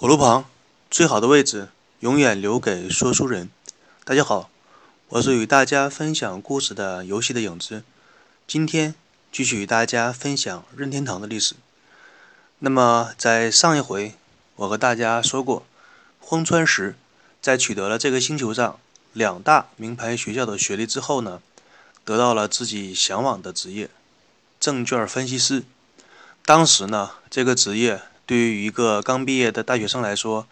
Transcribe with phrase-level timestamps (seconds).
[0.00, 0.44] 火炉旁，
[0.88, 3.50] 最好的位置永远留给说书人。
[4.04, 4.48] 大家好，
[5.08, 7.82] 我是与大家分享故事的游戏的影子。
[8.46, 8.94] 今天
[9.32, 11.56] 继续与大家分享任天堂的历史。
[12.60, 14.14] 那么，在上一回，
[14.54, 15.64] 我和大家说过，
[16.20, 16.94] 荒川石
[17.42, 18.78] 在取得了这个星球上
[19.12, 21.42] 两大名牌学校的学历之后呢，
[22.04, 23.90] 得到了自己向往的职业——
[24.60, 25.64] 证券分析师。
[26.44, 28.02] 当时呢，这个职业。
[28.28, 30.46] 对于一个刚毕业的大学生来说，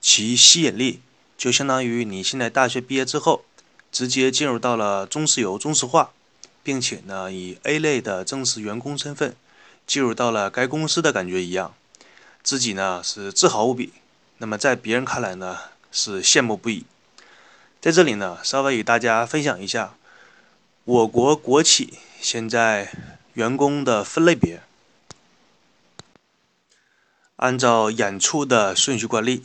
[0.00, 1.00] 其吸引力
[1.36, 3.44] 就相当于你现在大学毕业之后，
[3.90, 6.12] 直接进入到了中石油中石化，
[6.62, 9.34] 并且呢以 A 类的正式员工身份
[9.88, 11.74] 进入到了该公司的感觉一样，
[12.44, 13.92] 自己呢是自豪无比。
[14.38, 15.58] 那么在别人看来呢
[15.90, 16.84] 是羡慕不已。
[17.80, 19.94] 在这里呢，稍微与大家分享一下
[20.84, 22.92] 我国国企现在
[23.34, 24.62] 员工的分类别。
[27.36, 29.44] 按照演出的顺序惯例，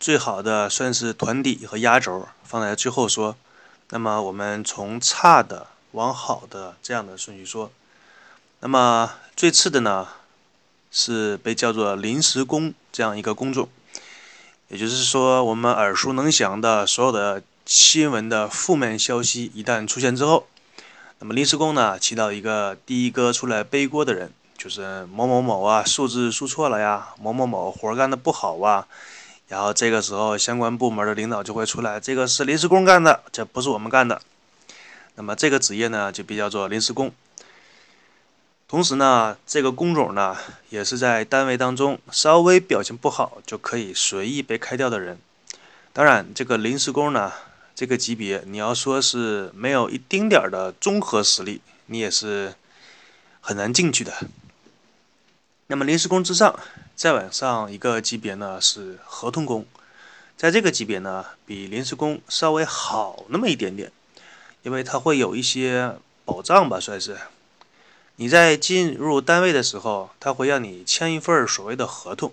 [0.00, 3.36] 最好的算是团底和压轴放在最后说。
[3.90, 7.70] 那么我们从差的往好的这样的顺序说。
[8.60, 10.08] 那么最次的呢，
[10.90, 13.68] 是被叫做临时工这样一个工种。
[14.66, 20.48] 也就是说，我们耳熟能详的所有的新闻的负面消息一旦出现之后，
[21.20, 24.32] 那么临时工呢，起到一个第一个出来背锅的人。
[24.58, 28.88] 就是某某某啊，数字输错了呀，某某某活干的不好啊，
[29.46, 34.20] 然后这个时候相关部门的领导就会出来，这个是临时工干的，这不是我们干的。
[35.14, 37.12] 那么这个职业呢，就被叫做临时工。
[38.66, 40.36] 同时呢，这个工种呢，
[40.70, 45.20] 也是在单位当中稍微表现不好就可以随意被开掉的人。
[45.92, 47.32] 当然，这个临时工呢，
[47.76, 52.54] 这个级别你要说是没有一丁点儿的综合实力，你也是
[53.40, 54.12] 很难进去的。
[55.70, 56.58] 那么临时工之上，
[56.96, 59.66] 再往上一个级别呢是合同工，
[60.34, 63.92] 在这个级别呢比临时工稍微好那么一点点，
[64.62, 67.18] 因为它会有一些保障吧，算是。
[68.16, 72.32] 你在进入单位的时候，他会让你签一份所谓的合同，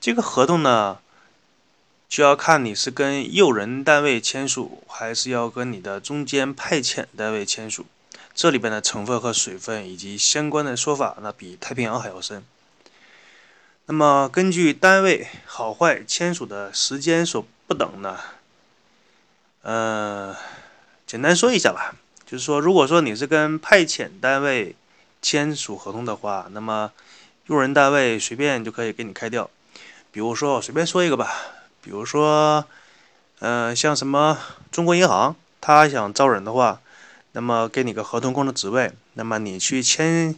[0.00, 0.98] 这个合同呢
[2.08, 7.84] 就要看你是跟用人单位签署，还是要跟你的中间派遣单位签署。
[8.38, 12.44] 这里边的成分和水分以及相关的说法，那比太平洋还要深。
[13.86, 18.16] 那么根据单位好坏签署的时间所不等呢，
[19.62, 20.36] 呃，
[21.04, 24.76] 简单说一下吧，就是说，如果说你是跟派遣单位
[25.20, 26.92] 签署合同的话，那么
[27.46, 29.50] 用人单位随便就可以给你开掉。
[30.12, 31.34] 比如说，我随便说一个吧，
[31.82, 32.64] 比如说，
[33.40, 34.38] 呃，像什么
[34.70, 36.80] 中国银行，他想招人的话。
[37.32, 40.34] 那么给你个合同工的职位，那么你去签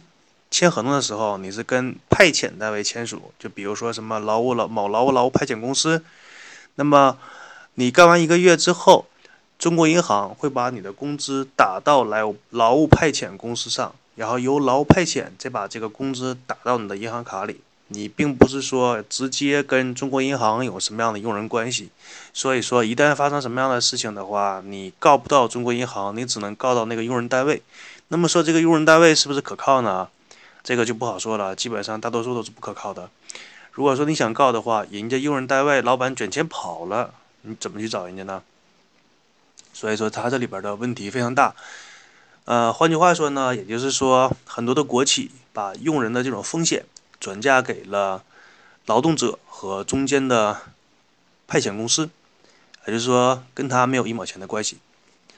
[0.49, 6.03] 签合同的时候，你是跟派遣单位签署，就比如说什么劳务劳某劳务劳务派遣公司。
[6.75, 7.17] 那么
[7.75, 9.05] 你干完一个月之后，
[9.57, 17.61] 中国银行会把你的工资打到来劳务派遣公司上，然后由劳务派遣再把这个工资打到你的银行卡里。
[17.93, 21.89] 你并不是说直接跟中国银行有什么样的用人关系，
[22.33, 27.61] 所以说一旦发生什么样的事情的话，你告不到中国银行，你只能告到那个用人单位。
[28.07, 30.07] 那么说这个用人单位是不是可靠呢？
[30.63, 33.09] 这个就不好说了，基本上大多数都是不可靠的。
[33.73, 38.41] 如果说你想告的话，人家用人单位老板卷钱跑了，你怎么去找人家呢？
[39.73, 41.53] 所以说他这里边的问题非常大。
[42.45, 46.85] 呃，换句话说呢，也就是说很多的国企把用人的这种风险。
[47.21, 48.23] 转嫁给了
[48.87, 50.59] 劳动者和中间的
[51.47, 52.09] 派遣公司，
[52.87, 54.79] 也就是说跟他没有一毛钱的关系，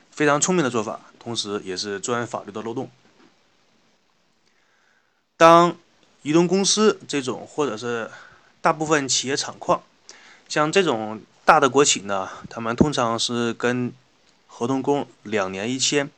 [0.10, 2.90] 非常聪明的做法，同时也是钻法律的漏洞。
[5.36, 5.76] 当
[6.22, 8.10] 移动公司这种，或者是
[8.62, 9.84] 大部分企业厂矿，
[10.48, 13.92] 像这种大的国企呢，他们通常是跟
[14.48, 16.10] 合同工两年一签，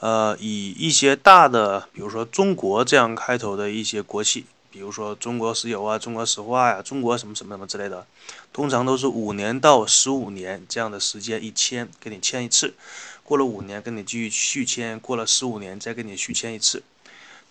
[0.00, 4.44] 呃，以一些大的，比如说中国这样开头的一些国企。
[4.72, 8.06] 比如说中国石油啊、中国石化呀、中国什么什么什么之类的，
[8.54, 12.74] 通常都是五年到十五年这样的时间一签，给你签一次，
[13.22, 16.82] 过了五年跟你继续续签，过了十五年再给你续签一次。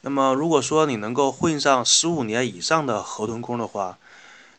[0.02, 4.00] 那么如果说你能够混上十五年以上的合同工的话，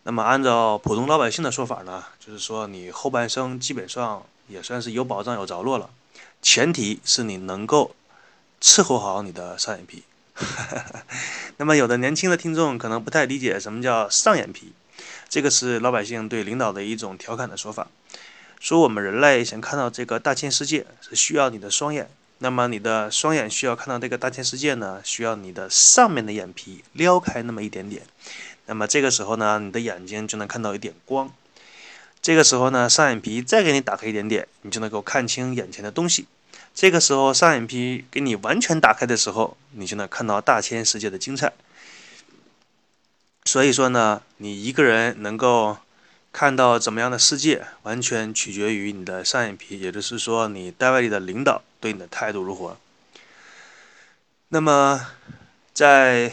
[0.04, 5.90] 那么按照普通老百姓的说法呢，就是说你后半生基本上也算是有保障有着落了，
[6.40, 7.96] 前提是你能够
[8.60, 10.04] 伺候好你的上眼皮。
[11.58, 14.72] 那么，有的年轻的听众可能不太理解什么叫上眼皮，
[15.28, 17.88] 这个是老百姓对领导的一种调侃的说法，
[18.58, 22.08] 说我们人类想看到这个大千世界是需要你的双眼，
[22.38, 28.02] 那么你的双眼需要看到这个大千世界呢，需要你的上面的眼皮撩开那么一点点。
[28.66, 31.30] 那么这个时候呢，你的眼睛就能看到一点光。
[32.22, 36.26] 这个时候呢，上眼皮再给你打开一点点，你就能够看清眼前的东西。
[36.74, 41.52] 这个时候上眼皮给你完全打开的时候，你就能看到大千世界的精彩。
[43.44, 45.76] 所以说呢，你一个人能够
[46.32, 52.78] 看到怎么样的世界，完全取决于你的上眼皮，也就是说，你单位里的领导对你的态度如何。
[54.48, 55.08] 那么，
[55.74, 56.32] 在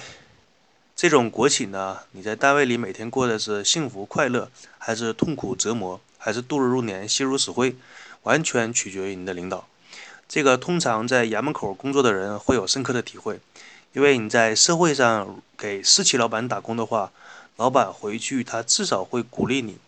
[0.96, 7.76] 这种国企呢，你在单位里每天过的是幸福快乐，还是痛苦折磨，还是度日如年、心如死灰，
[8.24, 9.68] 完全取决于你的领导。
[10.30, 13.40] 这个通常在衙门口工作的人会有深刻的体会，
[13.94, 17.12] 因为你在社会上给私企老板打工的话，
[17.58, 19.80] 老板回去他至少会鼓励你，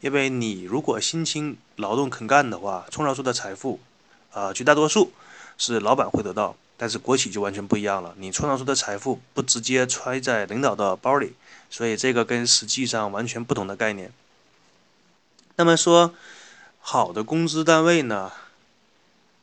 [0.00, 3.78] 因为你如果辛勤劳动肯干的话，创造出的财富，
[4.32, 5.12] 啊，绝大多数
[5.58, 6.56] 是老板会得到。
[6.78, 11.34] 但是国企就完全不一样了，你创造出的财富不直接揣在领导的包里，
[11.68, 14.10] 所以这个跟实际上完全不同的概念。
[15.56, 16.14] 那么说，
[16.80, 18.32] 好的工资单位呢，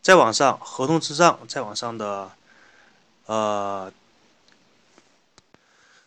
[0.07, 2.31] 再往上，合同之上，再往上的，
[3.25, 3.91] 呃，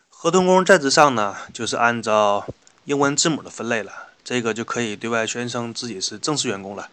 [0.09, 2.47] 合同工在之上呢，就是按照
[2.85, 6.89] 英文字母的分类了，这个就可以对外宣称自己是正式员工了。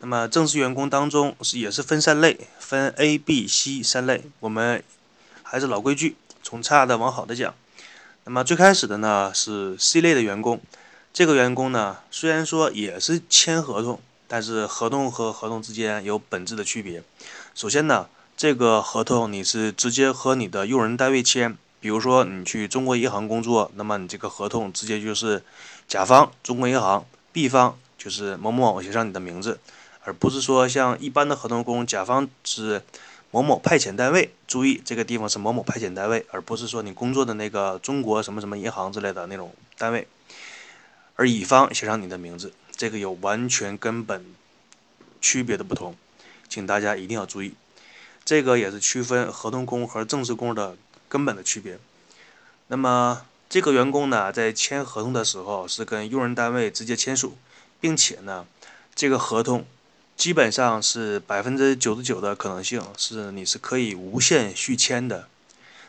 [0.00, 4.24] 那么正式员工当中是也是分三类，分 A、B、C 三类。
[4.40, 4.84] 我们
[5.42, 7.54] 还是老规矩，从差的往好的讲。
[8.24, 10.60] 那么最开始的呢是 C 类的员工，
[11.10, 13.98] 这个员工呢虽然说也是签合同，
[14.34, 17.04] 但是合同和合同之间有本质的区别。
[17.54, 25.44] 首先呢，这个合同你是直接和你的用人单位签，比如说你去中国银行工作，那么你这个合同直接就是
[25.86, 29.60] 甲方中国银行，B 方就是某某某写上你的名字。
[30.02, 32.82] 而不是说像一般的合同工，甲方是
[33.30, 40.08] 某某派遣单位，注意这个地方是某某派遣单位，而不是说你工作的那个中国什么什么银行之类的那种单位。
[41.14, 44.24] 而乙方写上你的名字，这个有完全根本
[45.20, 45.96] 区别的不同，
[46.48, 47.54] 请大家一定要注意，
[48.24, 50.76] 这个也是区分合同工和正式工的
[51.08, 51.78] 根本的区别。
[52.68, 57.36] 那么这个员工呢，在签合同的时候是跟用人单位直接签署，
[57.80, 58.46] 并且呢，
[58.94, 59.66] 这个合同。
[60.16, 65.28] 基本上是百分之九十九的可能性是你是可以无限续签的。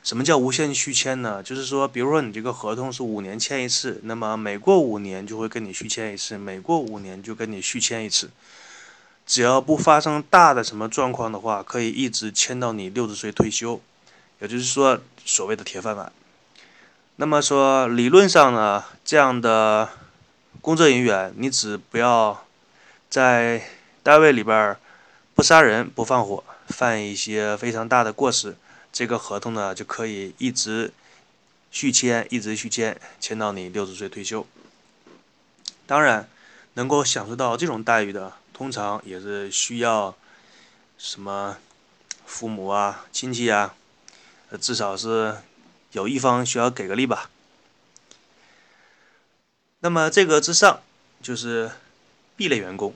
[0.06, 1.42] 什么叫无限续签呢？
[1.42, 8.30] 就是说，比如说你这个合同是五年签一次，那么每过五年就会跟你续签一次，每过五年就跟你续签一次。
[9.25, 13.81] 只要不发生大的什么状况的话，可以一直签到你六十岁退休，
[14.40, 16.12] 也就是说所谓的铁饭碗。
[17.16, 19.90] 那么说理论上呢，这样的
[20.62, 22.46] 工作人员，你只不要
[23.10, 23.63] 在
[24.04, 24.78] 单位里边
[25.34, 28.56] 不杀人不放火，犯一些非常大的过失，
[28.96, 30.94] 这个合同呢就可以一直
[31.70, 34.48] 续签，一直续签，签到你六十岁退休。
[35.86, 36.30] 当然，
[36.76, 40.16] 能够享受到这种待遇的，通常也是需要
[40.98, 41.58] 什么
[42.26, 43.76] 父母啊、亲戚啊，
[44.62, 45.40] 至少是
[45.92, 47.30] 有一方需要给个力吧。
[49.82, 50.82] 那么这个之上
[51.22, 51.70] 就是
[52.38, 52.96] B 类员工。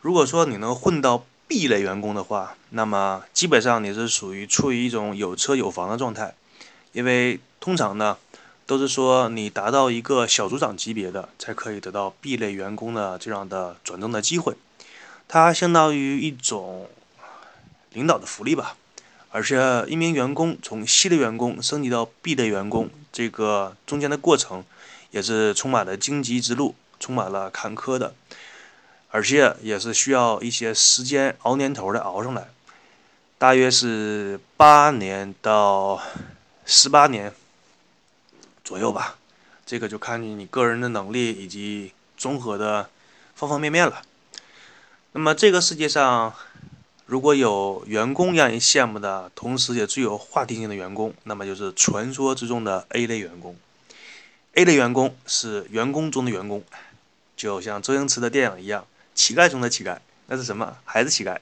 [0.00, 6.32] 如果说你能混到 B 类员工的话，那么基本上你是属于处于一种有车有房的状态，
[6.92, 8.16] 因为通常呢
[8.66, 14.54] 都是说你达到一个小组长级别的才可以得到 B 类员工的这样的转正的机会，
[15.26, 16.88] 它相当于一种
[17.94, 18.76] 领导的福利吧。
[19.32, 24.62] 而且一名员工从 C 类员工升级到 B 类员工，这个中间的过程
[25.10, 28.14] 也是充满了荆棘之路，充满了坎坷的。
[29.10, 32.48] 而且也是需要一些时间熬年头的熬上来，
[33.38, 36.00] 大约是八年到
[36.64, 37.32] 十八年
[38.62, 39.16] 左右吧。
[39.66, 42.88] 这个就看你个人的能力以及综合的
[43.34, 44.02] 方方面面了。
[45.12, 46.32] 那么这个世界上，
[47.06, 53.56] 如果有员工让人羡慕的，同时也最有话题性的员工，那么就是传说之中的 A 类员工。
[54.54, 56.62] A 类员工是员工中的员工，
[57.36, 58.86] 就像周星驰的电影一样。
[59.20, 59.98] 乞丐中的乞丐，
[60.28, 60.78] 那是什么？
[60.86, 61.36] 还是乞丐？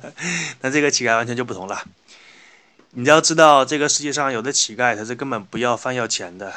[0.62, 1.86] 那这个乞丐完全就不同了。
[2.92, 6.54] 你要知道，这个世界上有的乞丐他是根本不要饭要钱的，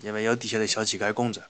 [0.00, 1.42] 因为有底下的小乞丐供着。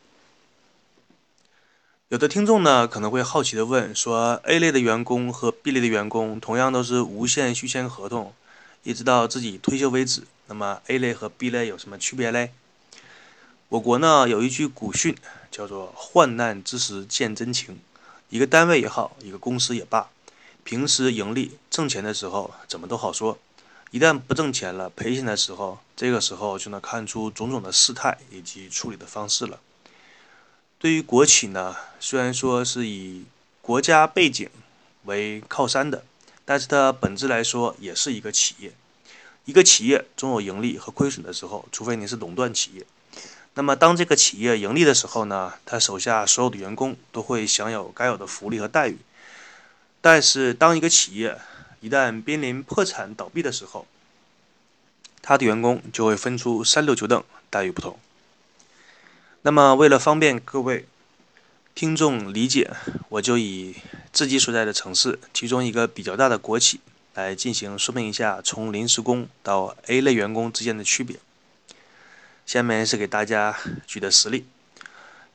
[2.09, 8.35] 有的听众呢可能会好奇的问说：A 类的员工和 B 类的员工同样都是无限续签合同，
[8.83, 10.25] 一直到自己退休为止。
[10.49, 12.51] 那么 A 类和 B 类有什么区别嘞？
[13.69, 15.17] 我国呢有一句古训
[15.53, 17.79] 叫做“患难之时见真情”。
[18.35, 20.11] 一个单位也好，一个公司也罢，
[20.65, 23.39] 平时盈利挣钱的时候怎么都好说，
[23.93, 29.61] 一旦不挣钱了、赔钱的时候，这个时候就能看出种种的事态以及处理的方式了。
[30.81, 33.23] 对于国企呢，虽然说是以
[33.63, 34.51] 国家背景
[35.05, 36.05] 为靠山的，
[36.45, 38.73] 但是它本质来说也是一个企业。
[39.45, 42.85] 一个企业总有盈利和亏损的时候，除非你是垄断企业。
[43.57, 48.99] 那么当这个企业盈利的时候呢，他手下所有的员工都会享有该有的福利和待遇。
[50.01, 51.39] 但是当一个企业
[51.81, 53.87] 一旦濒临破产倒闭的时候，
[55.23, 57.99] 他的员工就会分出三六九等，待遇不同。
[59.43, 60.87] 那么为了方便各位
[61.75, 62.73] 听众理解，
[63.09, 63.77] 我就以
[64.13, 66.81] 自己所在的城市其中一个比较大的国企
[67.15, 71.17] 来进行说明一下，从临时工到 A 类员工之间的区别。
[72.47, 74.47] 下面是给大家举的实例。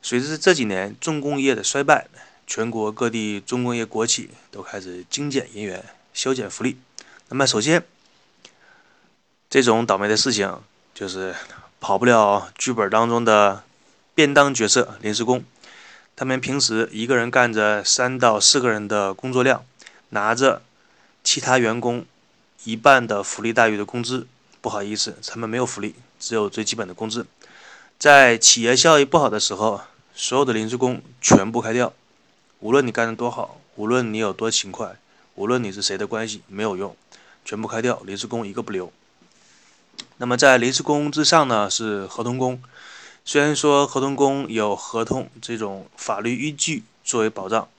[0.01, 2.07] 随着这几年重工业的衰败，
[2.47, 6.77] 全国各地重工业国企都开始精简人员、削减福利。
[7.27, 7.83] 那么，首先，
[9.49, 10.61] 这种倒霉的事情
[10.93, 11.35] 就是
[11.79, 13.63] 跑不了剧本当中的
[14.15, 15.43] 便当角色——临时工。
[16.15, 19.63] 他们平时一个人干着三到四个人的工作量，
[20.09, 20.61] 拿着
[21.23, 22.05] 其他员工
[22.63, 24.27] 一半的福利待遇的工资。
[24.59, 25.95] 不好意思，他们没有福利。
[26.19, 27.25] 只有最基本的工资，
[27.97, 29.81] 在企业效益不好的时候，
[30.13, 31.93] 所有的临时工全部开掉。
[32.59, 34.97] 无论你干得多好，无论你有多勤快，
[35.35, 36.95] 无论你是谁的关系，没有用，
[37.45, 38.91] 全部开掉，临时工一个不留。
[40.17, 42.61] 那么在临时工之上呢，是合同工。
[43.23, 47.69] 虽然说合同工有合同这种法律依据作为保障，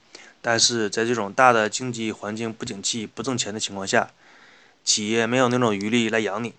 [0.41, 4.09] 但是在这种大的经济环境不景气、不挣钱的情况下，
[4.83, 6.53] 企业没有那种余力来养你。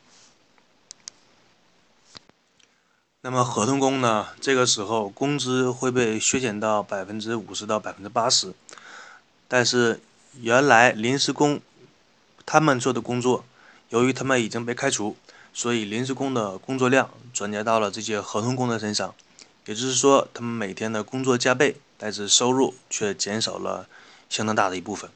[3.25, 4.27] 那么合同工呢？
[4.41, 8.53] 这个时候工资会被削减到百分之五十到百分之八十，
[9.47, 10.01] 但是
[10.41, 11.61] 原来临时工
[12.45, 13.45] 他们做的工作，
[13.91, 15.17] 由于他们已经被开除，
[15.55, 19.15] 所以临时工的工作量转嫁到了这些合同工的身上，
[19.67, 23.87] 也就是说，他们每天的工作加倍，但是收入却减少了
[24.29, 25.09] 相当大的一部分。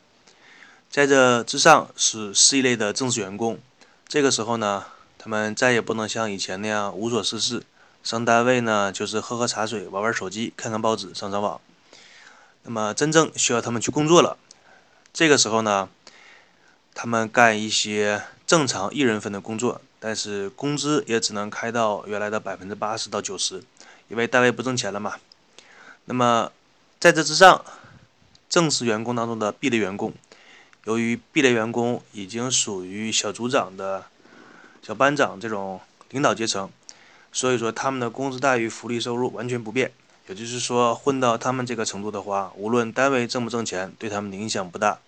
[0.88, 3.58] 在这之上是 C 类的正式员工，
[4.06, 4.84] 这个时候呢，
[5.18, 7.64] 他们再也不能像以前那样无所事事。
[8.06, 11.60] 上单位呢，就是喝喝茶水、玩玩手机、看看报纸、上上网。
[12.62, 14.38] 那么真正需要他们去工作了，
[15.12, 15.88] 这个时候呢，
[16.94, 23.64] 他们干一些正常一人份的工作，但是工资也只能开到原来的百分之八十到九十，
[24.06, 25.16] 因为单位不挣钱了嘛。
[26.04, 26.52] 那么
[27.00, 27.64] 在这之上，
[28.48, 30.14] 正式员工当中的 B 类员工，
[30.84, 34.04] 由于 B 类员工已经属于小组长的
[34.80, 36.70] 小班长这种领导阶层。
[37.36, 39.92] 所以说，他们的工资待遇、福利收入完全不变。
[40.26, 44.98] 也就是说，混到他们这个程度的话，无论单位挣不挣钱，对他们的影响不大。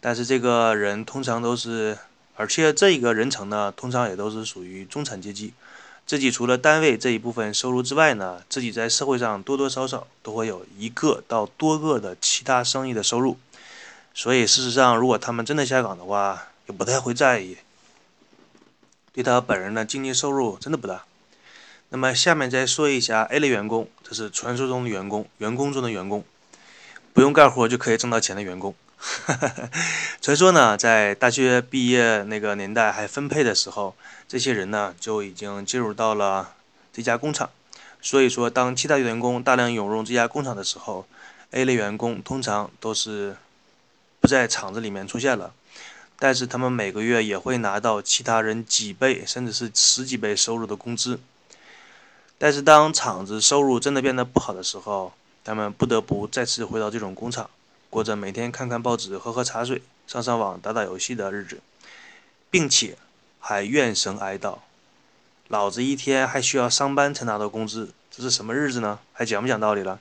[0.00, 1.98] 但是这个人通常都是，
[2.36, 5.52] 而且这一个人层呢，通常也都是属于中产阶级。
[6.06, 13.36] 自己除了单位这一部分收入之外呢，自己在社会上多多少少都会有一个到多个的其他生意的收入。
[14.14, 17.56] 所以事实上，如果他们真的下岗的话，也不太会在意。
[19.12, 21.04] 对他本人的经济收入真的不大。
[21.94, 26.24] 那么下面再说一下 A 类员工，这是传说中的员工，员工中的员工，
[27.12, 28.74] 不用干活就可以挣到钱的员工。
[30.20, 33.94] 传说呢，在大学毕业那个年代还分配的时候，
[34.26, 36.54] 这些人呢就已经进入到了
[36.92, 37.48] 这家工厂。
[38.02, 41.06] 所以说，当其他员工大量涌入这家工厂的时候
[41.52, 43.36] ，A 类员工通常都是
[44.18, 45.54] 不在厂子里面出现了，
[46.18, 51.20] 但是他们每个月也会拿到其他人几倍甚至是十几倍收入的工资。
[52.44, 57.48] 但是当厂子收入真的变得不好的时候，他们不得不再次回到这种工厂，
[57.88, 61.62] 过着每天看看报纸、喝喝茶水、上上网、打打游戏的日子，
[62.50, 62.98] 并且
[63.40, 64.58] 还怨声哀悼
[65.48, 68.98] ：“老子一天还需要上班才拿到工资，这是什么日子呢？
[69.14, 69.98] 还讲不讲道理了？”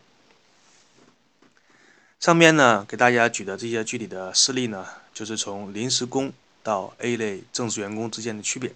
[2.20, 8.74] 上面呢给大家举的这些具体的事例呢，就是从临时工到 A 类正式员工之间的区别。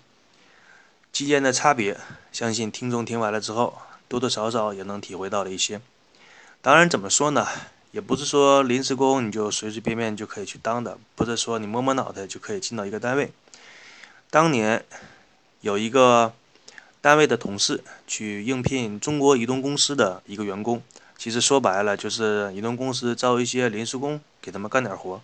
[1.11, 1.97] 期间的差别，
[2.31, 5.81] 相信听众听完了之后，多多少少也能体会到了一些。
[6.61, 7.47] 当然，怎么说呢，
[7.91, 13.31] 也不是说临时工你就随随便便就可以去当的，不是说你摸摸脑袋就可以进到一个单位。
[14.29, 14.85] 当年
[15.61, 16.33] 有一个
[17.01, 20.83] 单位的同事去应聘中国移动公司的一个员工，
[21.17, 25.21] 其实说白了就是移动公司招一些临时工给他们干点活。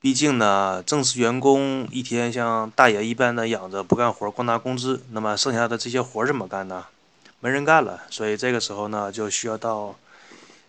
[0.00, 6.86] 毕竟呢，正式员工一天像大爷一般的养着不干活，光拿工资，那么剩下的这些活怎么干呢？
[7.40, 9.96] 没人干了，所以这个时候呢，就需要到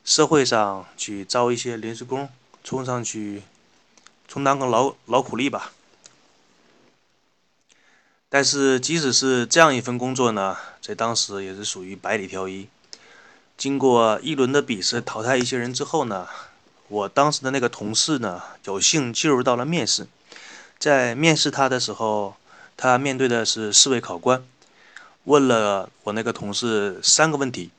[0.03, 2.27] 社会上去招一些临时工，
[2.63, 3.43] 冲上去
[4.27, 5.73] 充当个劳劳苦力吧。
[8.29, 12.67] 但是即使是这样一份工作呢，在当时也是属于百里挑一。
[13.55, 16.27] 经过一轮的笔试淘汰一些人之后呢，
[16.89, 20.07] 我当时的那个同事呢，有幸进入到了面试。
[20.79, 22.35] 在面试他的时候，
[22.75, 24.43] 他面对的是四位考官，
[25.25, 27.69] 问了我那个同事三个问题。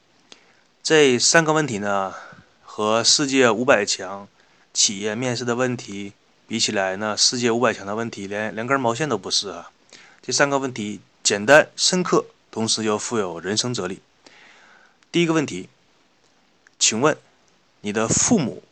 [0.82, 2.14] 这三个问题呢，
[2.62, 4.28] 和世界五百强
[4.72, 6.12] 企业面试的问题
[6.46, 9.70] 比起来呢，世界五百强的问题连连根毛线都不是啊。
[10.22, 14.00] 这三个问题简单深刻，同时又富有人生哲理。
[15.10, 15.68] 第一个问题，
[16.78, 17.16] 请问
[17.80, 18.62] 你的父母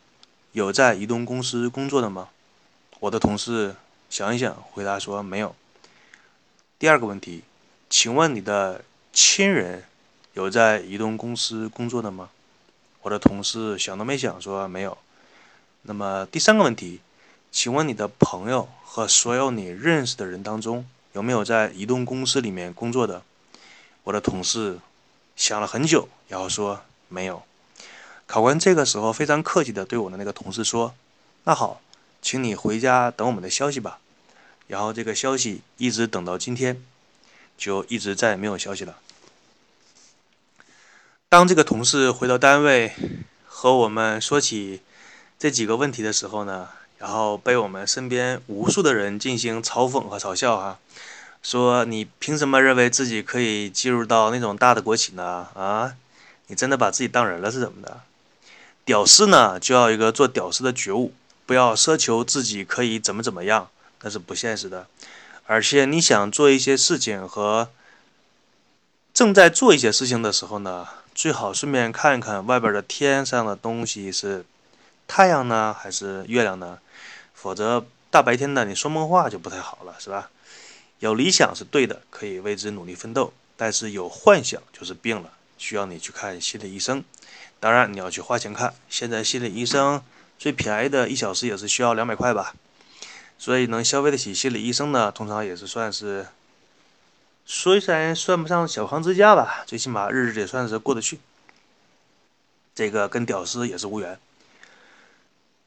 [0.52, 2.28] 有在移动公司工作的吗？
[3.00, 3.76] 我的同事。
[4.10, 5.54] 想一想，回答说没有。
[6.78, 7.42] 第二个问题，
[7.90, 9.84] 请问你的亲人
[10.32, 12.30] 有在移动公司工作的吗？
[13.02, 14.96] 我的同事想都没想说没有。
[15.82, 17.02] 那么第三个问题，
[17.52, 23.22] 请问你的朋友和所有你认识的人当中有没有在移动公司里面工作的？
[24.04, 24.78] 我的同事
[25.36, 27.42] 想了很久，然后说没有。
[28.28, 30.94] 考官这个时候非常客气的对我的那个同事说
[31.42, 31.80] ：“那好。”
[32.20, 34.00] 请你回家等我们的消息吧。
[34.66, 36.82] 然后这个消息一直等到今天，
[37.56, 38.96] 就一直再也没有消息了。
[41.28, 42.92] 当这个同事回到单位
[43.46, 44.82] 和我们说起
[45.38, 46.68] 这几个问题的时候呢，
[46.98, 50.80] 然后被我们身边无数的人进行嘲讽和嘲笑哈，
[51.40, 55.46] 说你凭什么认为自己可以进入到那种大的国企呢？
[55.54, 55.94] 啊，
[56.48, 58.00] 你真的把自己当人了是怎么的？
[58.88, 61.12] 屌丝呢就要一个做屌丝的觉悟。
[61.44, 63.68] 不要奢求自己可以怎么怎么样，
[64.00, 64.86] 那是不现实的。
[65.44, 67.68] 而且你想做一些事情和
[69.12, 74.46] 正在做一些事情的时候呢，最好顺便看一看外边的天上的东西是
[75.06, 76.78] 太阳呢还是月亮呢？
[77.34, 80.30] 否则大白天的你说梦话就不太好了，是吧？
[81.00, 87.04] 有理想是对的，可以为之努力奋斗，但是有幻想就是病了，需要你去看心理医生。
[87.60, 90.02] 当然你要去花钱看，现在心理医生。
[90.38, 92.54] 最便宜的一小时也是需要两百块吧，
[93.36, 96.28] 所以能消费得起心理医生呢，通常也是算是，
[97.44, 101.18] 虽然算不上小康之家吧，最起码日子也算是过得去。
[102.72, 104.16] 这个跟屌丝也是无缘。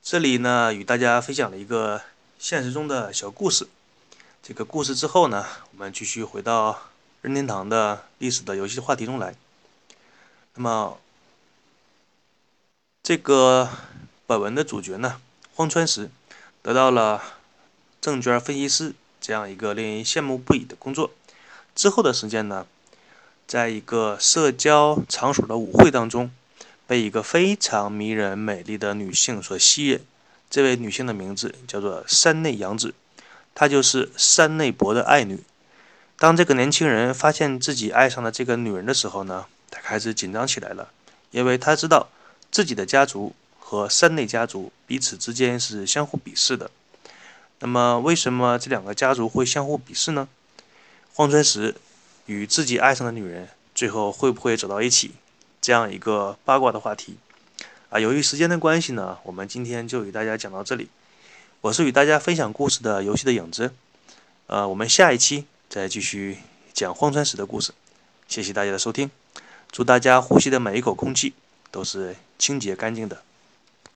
[0.01, 2.01] 这里呢，与大家分享了一个
[2.39, 3.67] 现实中的小故事。
[4.41, 6.83] 这个故事之后呢，我们继续回到
[7.21, 9.35] 任天堂的历史的游戏话题中来。
[10.55, 10.97] 那么，
[13.11, 13.67] 这个。
[14.25, 15.19] 本文的主角呢，
[15.53, 16.09] 荒川石
[16.61, 17.21] 得到了
[17.99, 21.11] 证券分析师这样一个令人羡慕不已的工作。
[21.75, 22.65] 之后的时间呢，
[23.45, 26.31] 在一个社交场所的舞会当中，
[26.87, 29.99] 被一个非常迷人、美丽的女性所吸引。
[30.49, 32.93] 这位女性的名字叫做山内洋子，
[33.53, 35.43] 她就是山内博的爱女。
[36.17, 40.87] 当这个年轻人发现自己爱上了这个女人的时候呢，他开始紧张起来了，
[41.31, 42.07] 因为他知道
[42.51, 43.33] 自己的家族。
[43.63, 46.69] 和山内家族彼此之间是相互鄙视的。
[47.59, 50.27] 那么，为什么这两个家族会相互鄙视呢？
[51.13, 51.75] 荒川石
[52.25, 55.11] 与自己爱上的女人最后会不会走到一起？
[55.61, 57.15] 这样一个八卦的话题
[57.91, 57.97] 啊。
[57.97, 60.89] 由于时间的关系呢，我们今天就与大家讲到这里。
[61.61, 63.71] 我是与大家分享故事的游戏的影子。
[64.47, 66.39] 呃，我们下一期再继续
[66.73, 67.71] 讲荒川石的故事。
[68.27, 69.09] 谢谢大家的收听，
[69.71, 71.33] 祝大家呼吸的每一口空气
[71.71, 73.21] 都是清洁干净的。